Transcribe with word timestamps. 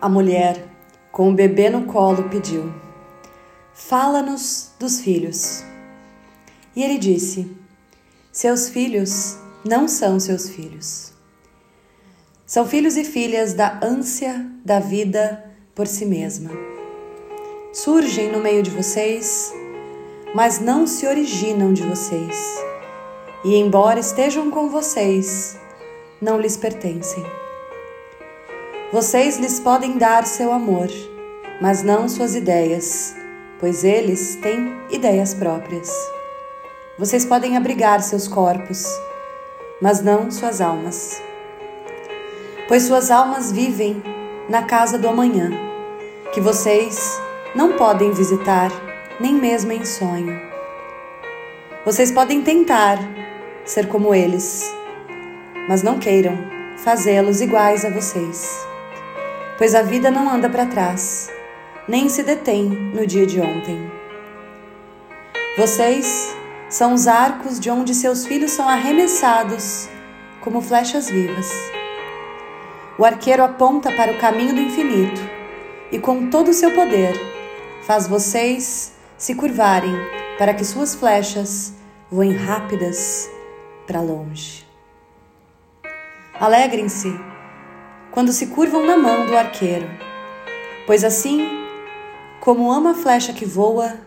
A 0.00 0.08
mulher, 0.08 0.64
com 1.10 1.28
o 1.28 1.34
bebê 1.34 1.68
no 1.68 1.86
colo, 1.86 2.28
pediu: 2.28 2.72
Fala-nos 3.74 4.70
dos 4.78 5.00
filhos. 5.00 5.64
E 6.76 6.84
ele 6.84 6.98
disse: 6.98 7.50
Seus 8.30 8.68
filhos 8.68 9.36
não 9.64 9.88
são 9.88 10.20
seus 10.20 10.50
filhos. 10.50 11.12
São 12.46 12.64
filhos 12.64 12.96
e 12.96 13.02
filhas 13.02 13.54
da 13.54 13.80
ânsia 13.82 14.46
da 14.64 14.78
vida 14.78 15.44
por 15.74 15.88
si 15.88 16.06
mesma. 16.06 16.50
Surgem 17.72 18.30
no 18.30 18.38
meio 18.38 18.62
de 18.62 18.70
vocês, 18.70 19.52
mas 20.32 20.60
não 20.60 20.86
se 20.86 21.08
originam 21.08 21.72
de 21.72 21.82
vocês. 21.82 22.36
E, 23.44 23.56
embora 23.56 23.98
estejam 23.98 24.48
com 24.48 24.70
vocês, 24.70 25.58
não 26.22 26.40
lhes 26.40 26.56
pertencem. 26.56 27.47
Vocês 28.90 29.36
lhes 29.36 29.60
podem 29.60 29.98
dar 29.98 30.24
seu 30.24 30.50
amor, 30.50 30.88
mas 31.60 31.82
não 31.82 32.08
suas 32.08 32.34
ideias, 32.34 33.14
pois 33.60 33.84
eles 33.84 34.36
têm 34.36 34.74
ideias 34.88 35.34
próprias. 35.34 35.92
Vocês 36.98 37.22
podem 37.22 37.54
abrigar 37.54 38.00
seus 38.00 38.26
corpos, 38.26 38.86
mas 39.78 40.00
não 40.00 40.30
suas 40.30 40.62
almas, 40.62 41.22
pois 42.66 42.84
suas 42.84 43.10
almas 43.10 43.52
vivem 43.52 44.02
na 44.48 44.62
casa 44.62 44.96
do 44.96 45.06
amanhã, 45.06 45.50
que 46.32 46.40
vocês 46.40 47.20
não 47.54 47.76
podem 47.76 48.10
visitar 48.12 48.72
nem 49.20 49.34
mesmo 49.34 49.70
em 49.70 49.84
sonho. 49.84 50.40
Vocês 51.84 52.10
podem 52.10 52.40
tentar 52.40 52.98
ser 53.66 53.86
como 53.88 54.14
eles, 54.14 54.74
mas 55.68 55.82
não 55.82 55.98
queiram 55.98 56.38
fazê-los 56.78 57.42
iguais 57.42 57.84
a 57.84 57.90
vocês 57.90 58.66
pois 59.58 59.74
a 59.74 59.82
vida 59.82 60.10
não 60.10 60.30
anda 60.30 60.48
para 60.48 60.66
trás, 60.66 61.28
nem 61.88 62.08
se 62.08 62.22
detém 62.22 62.64
no 62.64 63.04
dia 63.04 63.26
de 63.26 63.40
ontem. 63.40 63.90
Vocês 65.58 66.34
são 66.70 66.94
os 66.94 67.08
arcos 67.08 67.58
de 67.58 67.68
onde 67.68 67.92
seus 67.92 68.24
filhos 68.24 68.52
são 68.52 68.68
arremessados 68.68 69.88
como 70.40 70.62
flechas 70.62 71.10
vivas. 71.10 71.50
O 72.96 73.04
arqueiro 73.04 73.42
aponta 73.42 73.90
para 73.96 74.12
o 74.12 74.18
caminho 74.18 74.54
do 74.54 74.60
infinito 74.60 75.20
e, 75.90 75.98
com 75.98 76.30
todo 76.30 76.48
o 76.48 76.54
seu 76.54 76.72
poder, 76.72 77.14
faz 77.82 78.06
vocês 78.06 78.94
se 79.16 79.34
curvarem 79.34 79.94
para 80.38 80.54
que 80.54 80.64
suas 80.64 80.94
flechas 80.94 81.74
voem 82.10 82.32
rápidas 82.32 83.28
para 83.86 84.00
longe. 84.00 84.64
Alegrem-se 86.38 87.12
quando 88.10 88.32
se 88.32 88.48
curvam 88.48 88.84
na 88.84 88.96
mão 88.96 89.26
do 89.26 89.36
arqueiro, 89.36 89.88
pois 90.86 91.04
assim 91.04 91.46
como 92.40 92.72
ama 92.72 92.92
a 92.92 92.94
flecha 92.94 93.32
que 93.32 93.44
voa, 93.44 93.98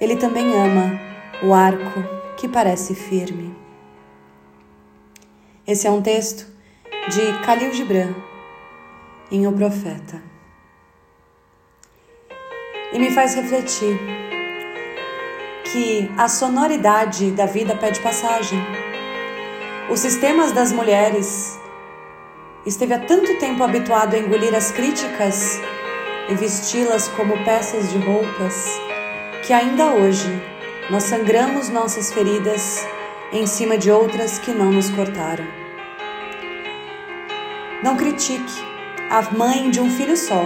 ele 0.00 0.16
também 0.16 0.52
ama 0.52 0.98
o 1.42 1.54
arco 1.54 2.02
que 2.36 2.48
parece 2.48 2.94
firme. 2.94 3.54
Esse 5.66 5.86
é 5.86 5.90
um 5.90 6.02
texto 6.02 6.46
de 7.08 7.44
Khalil 7.44 7.72
Gibran 7.72 8.14
em 9.30 9.46
O 9.46 9.52
Profeta. 9.52 10.22
E 12.92 12.98
me 12.98 13.10
faz 13.10 13.34
refletir 13.34 13.98
que 15.64 16.10
a 16.16 16.28
sonoridade 16.28 17.30
da 17.32 17.46
vida 17.46 17.76
pede 17.76 18.00
passagem. 18.00 18.58
Os 19.90 20.00
sistemas 20.00 20.52
das 20.52 20.72
mulheres 20.72 21.58
esteve 22.66 22.94
há 22.94 22.98
tanto 22.98 23.38
tempo 23.38 23.62
habituado 23.62 24.14
a 24.14 24.18
engolir 24.18 24.52
as 24.54 24.72
críticas 24.72 25.60
e 26.28 26.34
vesti-las 26.34 27.06
como 27.08 27.44
peças 27.44 27.92
de 27.92 27.98
roupas, 27.98 28.68
que 29.46 29.52
ainda 29.52 29.92
hoje 29.92 30.42
nós 30.90 31.04
sangramos 31.04 31.68
nossas 31.68 32.12
feridas 32.12 32.84
em 33.32 33.46
cima 33.46 33.78
de 33.78 33.90
outras 33.90 34.40
que 34.40 34.50
não 34.50 34.72
nos 34.72 34.90
cortaram. 34.90 35.46
Não 37.84 37.96
critique 37.96 38.64
a 39.10 39.22
mãe 39.36 39.70
de 39.70 39.80
um 39.80 39.88
filho 39.88 40.16
só, 40.16 40.44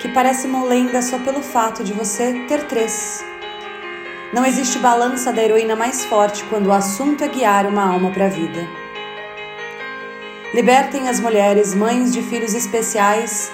que 0.00 0.08
parece 0.08 0.48
molenga 0.48 1.00
só 1.00 1.18
pelo 1.20 1.42
fato 1.42 1.84
de 1.84 1.92
você 1.92 2.44
ter 2.48 2.64
três. 2.66 3.24
Não 4.32 4.44
existe 4.44 4.80
balança 4.80 5.32
da 5.32 5.40
heroína 5.40 5.76
mais 5.76 6.04
forte 6.04 6.42
quando 6.44 6.66
o 6.66 6.72
assunto 6.72 7.22
é 7.22 7.28
guiar 7.28 7.66
uma 7.66 7.84
alma 7.84 8.10
para 8.10 8.26
a 8.26 8.28
vida. 8.28 8.83
Libertem 10.54 11.08
as 11.08 11.18
mulheres, 11.18 11.74
mães 11.74 12.12
de 12.12 12.22
filhos 12.22 12.54
especiais, 12.54 13.50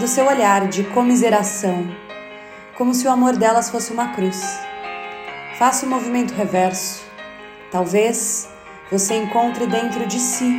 do 0.00 0.08
seu 0.08 0.26
olhar 0.26 0.66
de 0.66 0.82
comiseração, 0.82 1.86
como 2.76 2.92
se 2.92 3.06
o 3.06 3.10
amor 3.12 3.36
delas 3.36 3.70
fosse 3.70 3.92
uma 3.92 4.12
cruz. 4.14 4.42
Faça 5.56 5.86
o 5.86 5.88
um 5.88 5.92
movimento 5.92 6.34
reverso. 6.34 7.04
Talvez 7.70 8.48
você 8.90 9.14
encontre 9.14 9.64
dentro 9.64 10.04
de 10.08 10.18
si 10.18 10.52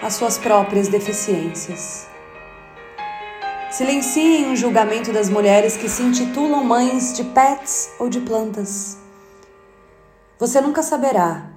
as 0.00 0.14
suas 0.14 0.38
próprias 0.38 0.86
deficiências. 0.86 2.06
Silenciem 3.72 4.52
o 4.52 4.56
julgamento 4.56 5.12
das 5.12 5.28
mulheres 5.28 5.76
que 5.76 5.88
se 5.88 6.04
intitulam 6.04 6.62
mães 6.62 7.12
de 7.12 7.24
pets 7.24 7.90
ou 7.98 8.08
de 8.08 8.20
plantas. 8.20 8.98
Você 10.38 10.60
nunca 10.60 10.80
saberá 10.80 11.50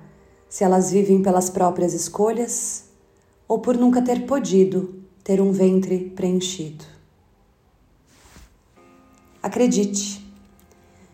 se 0.49 0.63
elas 0.63 0.89
vivem 0.89 1.21
pelas 1.21 1.51
próprias 1.51 1.93
escolhas 1.93 2.87
ou 3.47 3.59
por 3.59 3.77
nunca 3.77 4.01
ter 4.01 4.25
podido 4.25 5.03
ter 5.23 5.41
um 5.41 5.51
ventre 5.51 6.11
preenchido. 6.15 6.83
Acredite, 9.41 10.25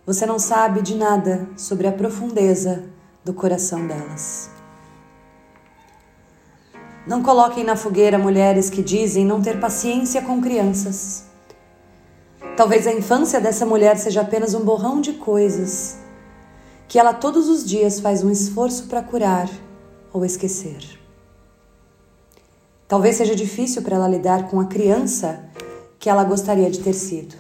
você 0.06 0.26
não 0.26 0.40
sabe 0.40 0.82
de 0.82 0.96
nada 0.96 1.48
sobre 1.56 1.88
a 1.88 1.92
profundeza 1.92 2.84
do 3.24 3.34
coração 3.34 3.86
delas. 3.88 4.50
Não 7.06 7.22
coloquem 7.22 7.64
na 7.64 7.76
fogueira 7.76 8.18
mulheres 8.18 8.70
que 8.70 8.82
dizem 8.82 9.26
não 9.26 9.42
ter 9.42 9.60
paciência 9.60 10.22
com 10.22 10.42
crianças. 10.42 11.26
Talvez 12.56 12.88
a 12.88 12.94
infância 12.94 13.42
dessa 13.42 13.66
mulher 13.66 13.98
seja 13.98 14.22
apenas 14.22 14.54
um 14.54 14.62
borrão 14.62 15.02
de 15.02 15.14
coisas 15.14 15.98
que 16.88 17.00
ela 17.00 17.14
todos 17.14 17.50
os 17.50 17.66
dias 17.66 18.00
faz 18.00 18.24
um 18.24 18.30
esforço 18.30 18.86
para 18.88 19.02
curar 19.02 19.50
ou 20.14 20.24
esquecer. 20.24 21.03
Talvez 22.94 23.16
seja 23.16 23.36
difícil 23.36 23.82
para 23.82 23.96
ela 23.96 24.08
lidar 24.08 24.50
com 24.50 24.60
a 24.60 24.68
criança 24.68 25.44
que 25.98 26.08
ela 26.08 26.24
gostaria 26.24 26.70
de 26.70 26.78
ter 26.78 26.94
sido. 26.94 27.34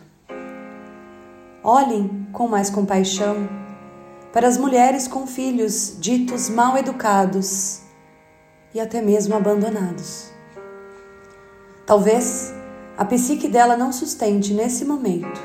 Olhem 1.63 2.25
com 2.33 2.47
mais 2.47 2.71
compaixão 2.71 3.47
para 4.33 4.47
as 4.47 4.57
mulheres 4.57 5.07
com 5.07 5.27
filhos 5.27 5.95
ditos 5.99 6.49
mal 6.49 6.75
educados 6.75 7.81
e 8.73 8.79
até 8.79 8.99
mesmo 8.99 9.35
abandonados. 9.35 10.31
Talvez 11.85 12.51
a 12.97 13.05
psique 13.05 13.47
dela 13.47 13.77
não 13.77 13.93
sustente 13.93 14.55
nesse 14.55 14.83
momento 14.83 15.39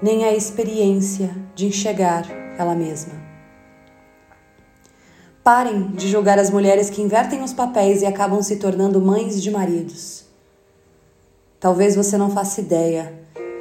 nem 0.00 0.24
a 0.24 0.36
experiência 0.36 1.34
de 1.52 1.66
enxergar 1.66 2.30
ela 2.56 2.76
mesma. 2.76 3.25
Parem 5.46 5.92
de 5.92 6.08
julgar 6.08 6.40
as 6.40 6.50
mulheres 6.50 6.90
que 6.90 7.00
invertem 7.00 7.40
os 7.40 7.52
papéis 7.52 8.02
e 8.02 8.04
acabam 8.04 8.42
se 8.42 8.56
tornando 8.56 9.00
mães 9.00 9.40
de 9.40 9.48
maridos. 9.48 10.24
Talvez 11.60 11.94
você 11.94 12.18
não 12.18 12.32
faça 12.32 12.60
ideia 12.60 13.14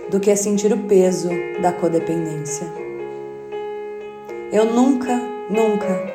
do 0.10 0.20
que 0.20 0.32
é 0.32 0.36
sentir 0.36 0.74
o 0.74 0.88
peso 0.88 1.30
da 1.62 1.72
codependência. 1.72 2.66
Eu 4.52 4.66
nunca, 4.66 5.16
nunca, 5.48 6.12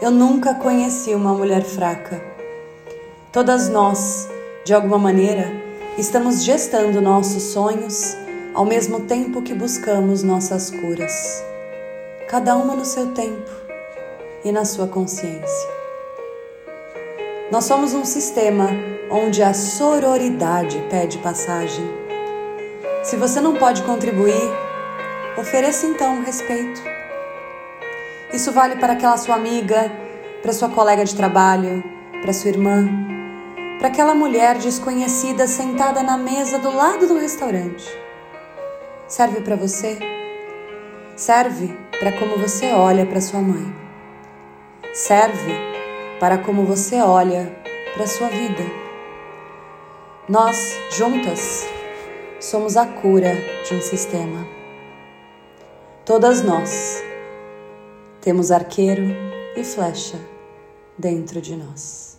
eu 0.00 0.12
nunca 0.12 0.54
conheci 0.54 1.12
uma 1.16 1.34
mulher 1.34 1.64
fraca. 1.64 2.22
Todas 3.32 3.68
nós, 3.68 4.28
de 4.64 4.72
alguma 4.72 4.98
maneira, 4.98 5.50
estamos 5.98 6.44
gestando 6.44 7.00
nossos 7.00 7.42
sonhos 7.42 8.16
ao 8.54 8.64
mesmo 8.64 9.00
tempo 9.00 9.42
que 9.42 9.52
buscamos 9.52 10.22
nossas 10.22 10.70
curas. 10.70 11.42
Cada 12.28 12.54
uma 12.54 12.76
no 12.76 12.84
seu 12.84 13.12
tempo 13.14 13.67
e 14.44 14.52
na 14.52 14.64
sua 14.64 14.86
consciência. 14.86 15.78
Nós 17.50 17.64
somos 17.64 17.94
um 17.94 18.04
sistema 18.04 18.68
onde 19.10 19.42
a 19.42 19.54
sororidade 19.54 20.84
pede 20.90 21.18
passagem. 21.18 21.84
Se 23.02 23.16
você 23.16 23.40
não 23.40 23.54
pode 23.54 23.82
contribuir, 23.84 24.50
ofereça 25.38 25.86
então 25.86 26.22
respeito. 26.22 26.82
Isso 28.32 28.52
vale 28.52 28.76
para 28.76 28.92
aquela 28.92 29.16
sua 29.16 29.36
amiga, 29.36 29.90
para 30.42 30.52
sua 30.52 30.68
colega 30.68 31.04
de 31.04 31.16
trabalho, 31.16 31.82
para 32.20 32.34
sua 32.34 32.50
irmã, 32.50 32.86
para 33.78 33.88
aquela 33.88 34.14
mulher 34.14 34.58
desconhecida 34.58 35.46
sentada 35.46 36.02
na 36.02 36.18
mesa 36.18 36.58
do 36.58 36.70
lado 36.74 37.06
do 37.06 37.18
restaurante. 37.18 37.86
Serve 39.06 39.40
para 39.40 39.56
você? 39.56 39.98
Serve 41.16 41.74
para 41.98 42.12
como 42.12 42.36
você 42.36 42.72
olha 42.72 43.06
para 43.06 43.22
sua 43.22 43.40
mãe 43.40 43.87
serve 44.92 45.52
para 46.18 46.38
como 46.38 46.64
você 46.64 47.00
olha 47.00 47.56
para 47.94 48.04
a 48.04 48.08
sua 48.08 48.28
vida. 48.28 48.64
Nós, 50.28 50.56
juntas, 50.90 51.66
somos 52.40 52.76
a 52.76 52.86
cura 52.86 53.34
de 53.66 53.74
um 53.74 53.80
sistema. 53.80 54.46
Todas 56.04 56.42
nós 56.42 57.02
temos 58.20 58.50
arqueiro 58.50 59.04
e 59.56 59.64
flecha 59.64 60.18
dentro 60.98 61.40
de 61.40 61.56
nós. 61.56 62.17